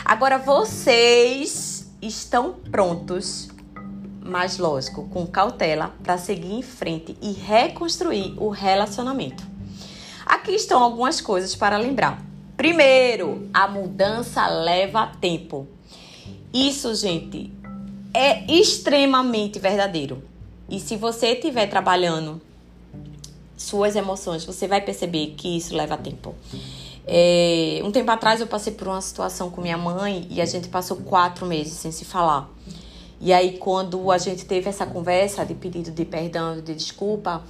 Agora 0.05 0.37
vocês 0.37 1.89
estão 2.03 2.55
prontos, 2.71 3.49
mas 4.27 4.59
lógico, 4.59 5.09
com 5.09 5.27
cautela 5.27 5.95
para 6.03 6.19
seguir 6.19 6.53
em 6.53 6.63
frente 6.63 7.17
e 7.23 7.33
reconstruir 7.33 8.35
o 8.37 8.49
relacionamento. 8.49 9.45
Aqui 10.25 10.53
estão 10.53 10.83
algumas 10.83 11.21
coisas 11.21 11.55
para 11.55 11.79
lembrar. 11.79 12.23
Primeiro, 12.57 13.49
a 13.53 13.69
mudança 13.69 14.47
leva 14.49 15.13
tempo. 15.21 15.69
Isso, 16.53 16.95
gente, 16.95 17.53
é 18.13 18.51
extremamente 18.51 19.59
verdadeiro. 19.59 20.23
E 20.69 20.81
se 20.81 20.97
você 20.97 21.29
estiver 21.29 21.67
trabalhando 21.69 22.41
suas 23.57 23.95
emoções, 23.95 24.45
você 24.45 24.67
vai 24.67 24.81
perceber 24.81 25.35
que 25.37 25.57
isso 25.57 25.77
leva 25.77 25.97
tempo. 25.97 26.35
É, 27.07 27.81
um 27.85 27.93
tempo 27.93 28.11
atrás 28.11 28.41
eu 28.41 28.49
passei 28.49 28.73
por 28.73 28.89
uma 28.89 29.01
situação 29.01 29.49
com 29.49 29.61
minha 29.61 29.79
mãe 29.79 30.27
e 30.29 30.41
a 30.41 30.45
gente 30.45 30.69
passou 30.69 30.97
quatro 30.97 31.47
meses 31.47 31.75
sem 31.75 31.93
se 31.93 32.05
falar. 32.05 32.51
E 33.21 33.33
aí, 33.33 33.59
quando 33.59 34.11
a 34.11 34.19
gente 34.19 34.45
teve 34.45 34.69
essa 34.69 34.87
conversa 34.87 35.45
de 35.45 35.55
pedido 35.55 35.91
de 35.91 36.05
perdão, 36.05 36.61
de 36.61 36.75
desculpa, 36.75 37.43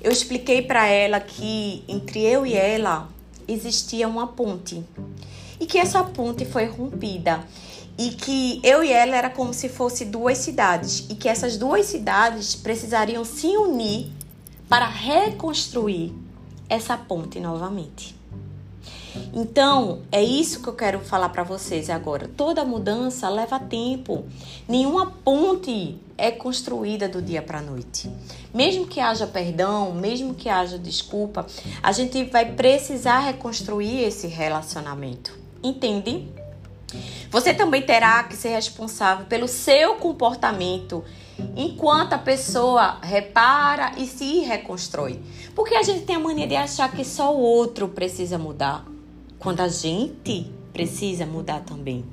eu 0.00 0.10
expliquei 0.10 0.62
para 0.62 0.86
ela 0.86 1.20
que 1.20 1.84
entre 1.86 2.20
eu 2.20 2.44
e 2.44 2.54
ela 2.54 3.08
existia 3.46 4.08
uma 4.08 4.26
ponte. 4.26 4.84
E 5.60 5.66
que 5.66 5.78
essa 5.78 6.02
ponte 6.02 6.44
foi 6.44 6.66
rompida. 6.66 7.44
E 7.96 8.10
que 8.10 8.60
eu 8.64 8.82
e 8.82 8.90
ela 8.90 9.14
era 9.14 9.30
como 9.30 9.54
se 9.54 9.68
fosse 9.68 10.04
duas 10.04 10.38
cidades. 10.38 11.06
E 11.08 11.14
que 11.14 11.28
essas 11.28 11.56
duas 11.56 11.86
cidades 11.86 12.56
precisariam 12.56 13.24
se 13.24 13.46
unir 13.46 14.10
para 14.68 14.86
reconstruir 14.86 16.12
essa 16.68 16.96
ponte 16.96 17.38
novamente. 17.38 18.21
Então, 19.32 20.00
é 20.10 20.22
isso 20.22 20.62
que 20.62 20.68
eu 20.68 20.74
quero 20.74 21.00
falar 21.00 21.28
para 21.30 21.42
vocês 21.42 21.90
agora. 21.90 22.28
Toda 22.36 22.64
mudança 22.64 23.28
leva 23.28 23.58
tempo. 23.58 24.24
Nenhuma 24.68 25.06
ponte 25.06 25.98
é 26.16 26.30
construída 26.30 27.08
do 27.08 27.20
dia 27.20 27.42
para 27.42 27.58
a 27.58 27.62
noite. 27.62 28.10
Mesmo 28.54 28.86
que 28.86 29.00
haja 29.00 29.26
perdão, 29.26 29.92
mesmo 29.92 30.34
que 30.34 30.48
haja 30.48 30.78
desculpa, 30.78 31.46
a 31.82 31.92
gente 31.92 32.24
vai 32.24 32.52
precisar 32.52 33.20
reconstruir 33.20 34.04
esse 34.04 34.26
relacionamento. 34.26 35.38
Entende? 35.62 36.28
Você 37.30 37.54
também 37.54 37.80
terá 37.80 38.22
que 38.24 38.36
ser 38.36 38.50
responsável 38.50 39.24
pelo 39.24 39.48
seu 39.48 39.94
comportamento 39.96 41.02
enquanto 41.56 42.12
a 42.12 42.18
pessoa 42.18 42.98
repara 43.02 43.92
e 43.96 44.06
se 44.06 44.40
reconstrói. 44.40 45.18
Porque 45.54 45.74
a 45.74 45.82
gente 45.82 46.02
tem 46.04 46.16
a 46.16 46.20
mania 46.20 46.46
de 46.46 46.54
achar 46.54 46.92
que 46.92 47.04
só 47.04 47.34
o 47.34 47.40
outro 47.40 47.88
precisa 47.88 48.36
mudar 48.36 48.91
quando 49.42 49.60
a 49.60 49.68
gente 49.68 50.46
precisa 50.72 51.26
mudar 51.26 51.60
também. 51.60 52.04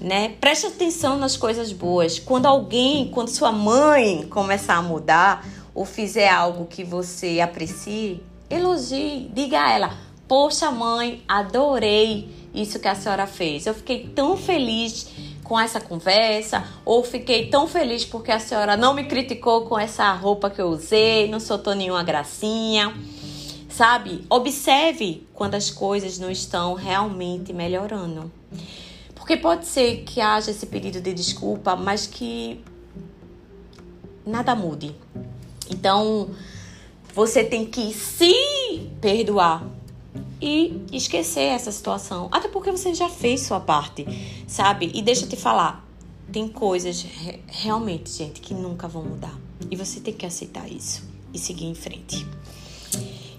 Né? 0.00 0.30
Preste 0.40 0.66
atenção 0.66 1.18
nas 1.18 1.36
coisas 1.36 1.72
boas. 1.72 2.18
Quando 2.18 2.46
alguém, 2.46 3.08
quando 3.08 3.28
sua 3.28 3.52
mãe 3.52 4.26
começar 4.28 4.76
a 4.76 4.82
mudar 4.82 5.46
ou 5.74 5.84
fizer 5.84 6.28
algo 6.28 6.66
que 6.66 6.84
você 6.84 7.40
aprecie, 7.40 8.22
elogie, 8.48 9.30
diga 9.32 9.60
a 9.60 9.72
ela: 9.72 9.94
"Poxa, 10.26 10.70
mãe, 10.70 11.22
adorei 11.28 12.28
isso 12.54 12.78
que 12.78 12.88
a 12.88 12.94
senhora 12.94 13.26
fez. 13.26 13.66
Eu 13.66 13.74
fiquei 13.74 14.08
tão 14.08 14.36
feliz 14.36 15.08
com 15.42 15.58
essa 15.58 15.80
conversa, 15.80 16.64
ou 16.84 17.04
fiquei 17.04 17.48
tão 17.48 17.66
feliz 17.66 18.04
porque 18.04 18.30
a 18.30 18.38
senhora 18.38 18.76
não 18.76 18.94
me 18.94 19.04
criticou 19.04 19.62
com 19.66 19.78
essa 19.78 20.12
roupa 20.12 20.48
que 20.48 20.60
eu 20.60 20.68
usei, 20.68 21.28
não 21.28 21.40
soltou 21.40 21.74
nenhuma 21.74 22.02
gracinha." 22.02 22.94
Sabe? 23.74 24.24
Observe 24.30 25.26
quando 25.34 25.56
as 25.56 25.68
coisas 25.68 26.16
não 26.16 26.30
estão 26.30 26.74
realmente 26.74 27.52
melhorando. 27.52 28.30
Porque 29.16 29.36
pode 29.36 29.66
ser 29.66 30.04
que 30.04 30.20
haja 30.20 30.52
esse 30.52 30.66
pedido 30.66 31.00
de 31.00 31.12
desculpa, 31.12 31.74
mas 31.74 32.06
que 32.06 32.60
nada 34.24 34.54
mude. 34.54 34.94
Então, 35.68 36.30
você 37.12 37.42
tem 37.42 37.66
que 37.66 37.92
se 37.92 38.32
perdoar 39.00 39.66
e 40.40 40.80
esquecer 40.92 41.40
essa 41.40 41.72
situação. 41.72 42.28
Até 42.30 42.46
porque 42.46 42.70
você 42.70 42.94
já 42.94 43.08
fez 43.08 43.40
sua 43.40 43.58
parte, 43.58 44.06
sabe? 44.46 44.92
E 44.94 45.02
deixa 45.02 45.24
eu 45.24 45.28
te 45.28 45.34
falar, 45.36 45.84
tem 46.30 46.46
coisas 46.46 47.04
realmente, 47.48 48.08
gente, 48.08 48.40
que 48.40 48.54
nunca 48.54 48.86
vão 48.86 49.02
mudar. 49.02 49.36
E 49.68 49.74
você 49.74 49.98
tem 49.98 50.14
que 50.14 50.24
aceitar 50.24 50.70
isso 50.70 51.02
e 51.32 51.40
seguir 51.40 51.66
em 51.66 51.74
frente. 51.74 52.24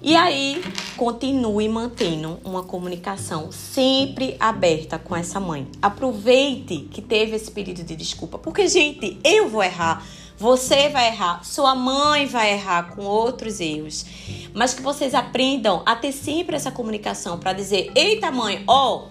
E 0.07 0.15
aí, 0.15 0.61
continue 0.95 1.67
mantendo 1.67 2.39
uma 2.43 2.61
comunicação 2.61 3.51
sempre 3.51 4.35
aberta 4.39 4.99
com 4.99 5.15
essa 5.15 5.39
mãe. 5.39 5.67
Aproveite 5.81 6.87
que 6.91 7.01
teve 7.01 7.35
esse 7.35 7.49
pedido 7.49 7.83
de 7.83 7.95
desculpa, 7.95 8.37
porque, 8.37 8.67
gente, 8.67 9.17
eu 9.23 9.49
vou 9.49 9.63
errar. 9.63 10.05
Você 10.37 10.89
vai 10.89 11.07
errar, 11.07 11.43
sua 11.43 11.73
mãe 11.73 12.27
vai 12.27 12.53
errar 12.53 12.95
com 12.95 13.03
outros 13.03 13.59
erros, 13.59 14.05
mas 14.53 14.75
que 14.75 14.83
vocês 14.83 15.15
aprendam 15.15 15.81
a 15.87 15.95
ter 15.95 16.11
sempre 16.11 16.55
essa 16.55 16.69
comunicação 16.69 17.39
para 17.39 17.53
dizer: 17.53 17.91
Eita, 17.95 18.29
mãe, 18.29 18.63
ó, 18.67 19.07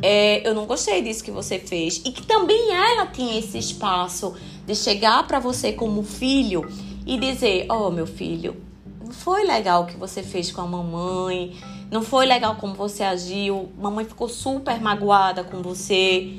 é, 0.00 0.48
eu 0.48 0.54
não 0.54 0.64
gostei 0.64 1.02
disso 1.02 1.24
que 1.24 1.32
você 1.32 1.58
fez, 1.58 2.00
e 2.04 2.12
que 2.12 2.24
também 2.24 2.70
ela 2.70 3.06
tinha 3.06 3.36
esse 3.36 3.58
espaço 3.58 4.36
de 4.64 4.76
chegar 4.76 5.26
para 5.26 5.40
você 5.40 5.72
como 5.72 6.04
filho 6.04 6.70
e 7.04 7.18
dizer: 7.18 7.66
Ó, 7.68 7.88
oh, 7.88 7.90
meu 7.90 8.06
filho, 8.06 8.64
não 9.06 9.12
foi 9.12 9.44
legal 9.44 9.84
o 9.84 9.86
que 9.86 9.96
você 9.96 10.20
fez 10.20 10.50
com 10.50 10.60
a 10.60 10.66
mamãe, 10.66 11.56
não 11.88 12.02
foi 12.02 12.26
legal 12.26 12.56
como 12.56 12.74
você 12.74 13.04
agiu, 13.04 13.70
mamãe 13.78 14.04
ficou 14.04 14.28
super 14.28 14.80
magoada 14.80 15.44
com 15.44 15.62
você. 15.62 16.34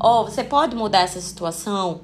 Ó, 0.00 0.22
oh, 0.22 0.24
você 0.24 0.42
pode 0.42 0.74
mudar 0.74 1.02
essa 1.02 1.20
situação? 1.20 2.00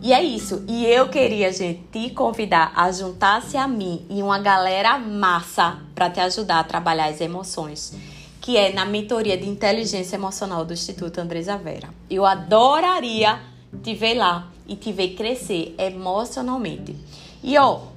E 0.00 0.12
é 0.12 0.22
isso. 0.22 0.64
E 0.68 0.86
eu 0.86 1.08
queria, 1.08 1.52
gente, 1.52 1.82
te 1.90 2.10
convidar 2.10 2.72
a 2.76 2.92
juntar-se 2.92 3.56
a 3.56 3.66
mim 3.66 4.06
e 4.08 4.22
uma 4.22 4.38
galera 4.38 4.96
massa 4.96 5.78
para 5.92 6.08
te 6.08 6.20
ajudar 6.20 6.60
a 6.60 6.64
trabalhar 6.64 7.06
as 7.06 7.20
emoções, 7.20 7.96
que 8.40 8.56
é 8.56 8.72
na 8.72 8.84
mentoria 8.84 9.36
de 9.36 9.48
inteligência 9.48 10.14
emocional 10.14 10.64
do 10.64 10.72
Instituto 10.72 11.18
Andresa 11.18 11.56
Vera. 11.56 11.88
Eu 12.08 12.24
adoraria 12.24 13.40
te 13.82 13.92
ver 13.92 14.14
lá 14.14 14.52
e 14.68 14.76
te 14.76 14.92
ver 14.92 15.14
crescer 15.14 15.74
emocionalmente. 15.78 16.94
E 17.42 17.58
ó, 17.58 17.93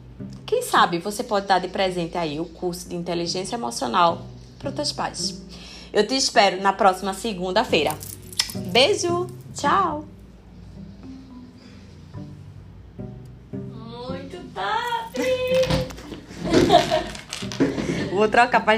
quem 0.47 0.63
sabe 0.63 0.97
você 0.97 1.23
pode 1.23 1.45
dar 1.45 1.59
de 1.59 1.67
presente 1.67 2.17
aí 2.17 2.39
o 2.39 2.45
curso 2.45 2.87
de 2.87 2.95
inteligência 2.95 3.57
emocional 3.57 4.25
para 4.57 4.69
os 4.69 4.75
teus 4.75 4.93
pais. 4.93 5.41
Eu 5.91 6.07
te 6.07 6.15
espero 6.15 6.61
na 6.61 6.71
próxima 6.71 7.13
segunda-feira. 7.13 7.91
Beijo, 8.71 9.27
tchau. 9.53 10.05
Muito 13.51 14.37
top! 14.53 15.21
Vou 18.15 18.29
trocar 18.29 18.63
para 18.63 18.77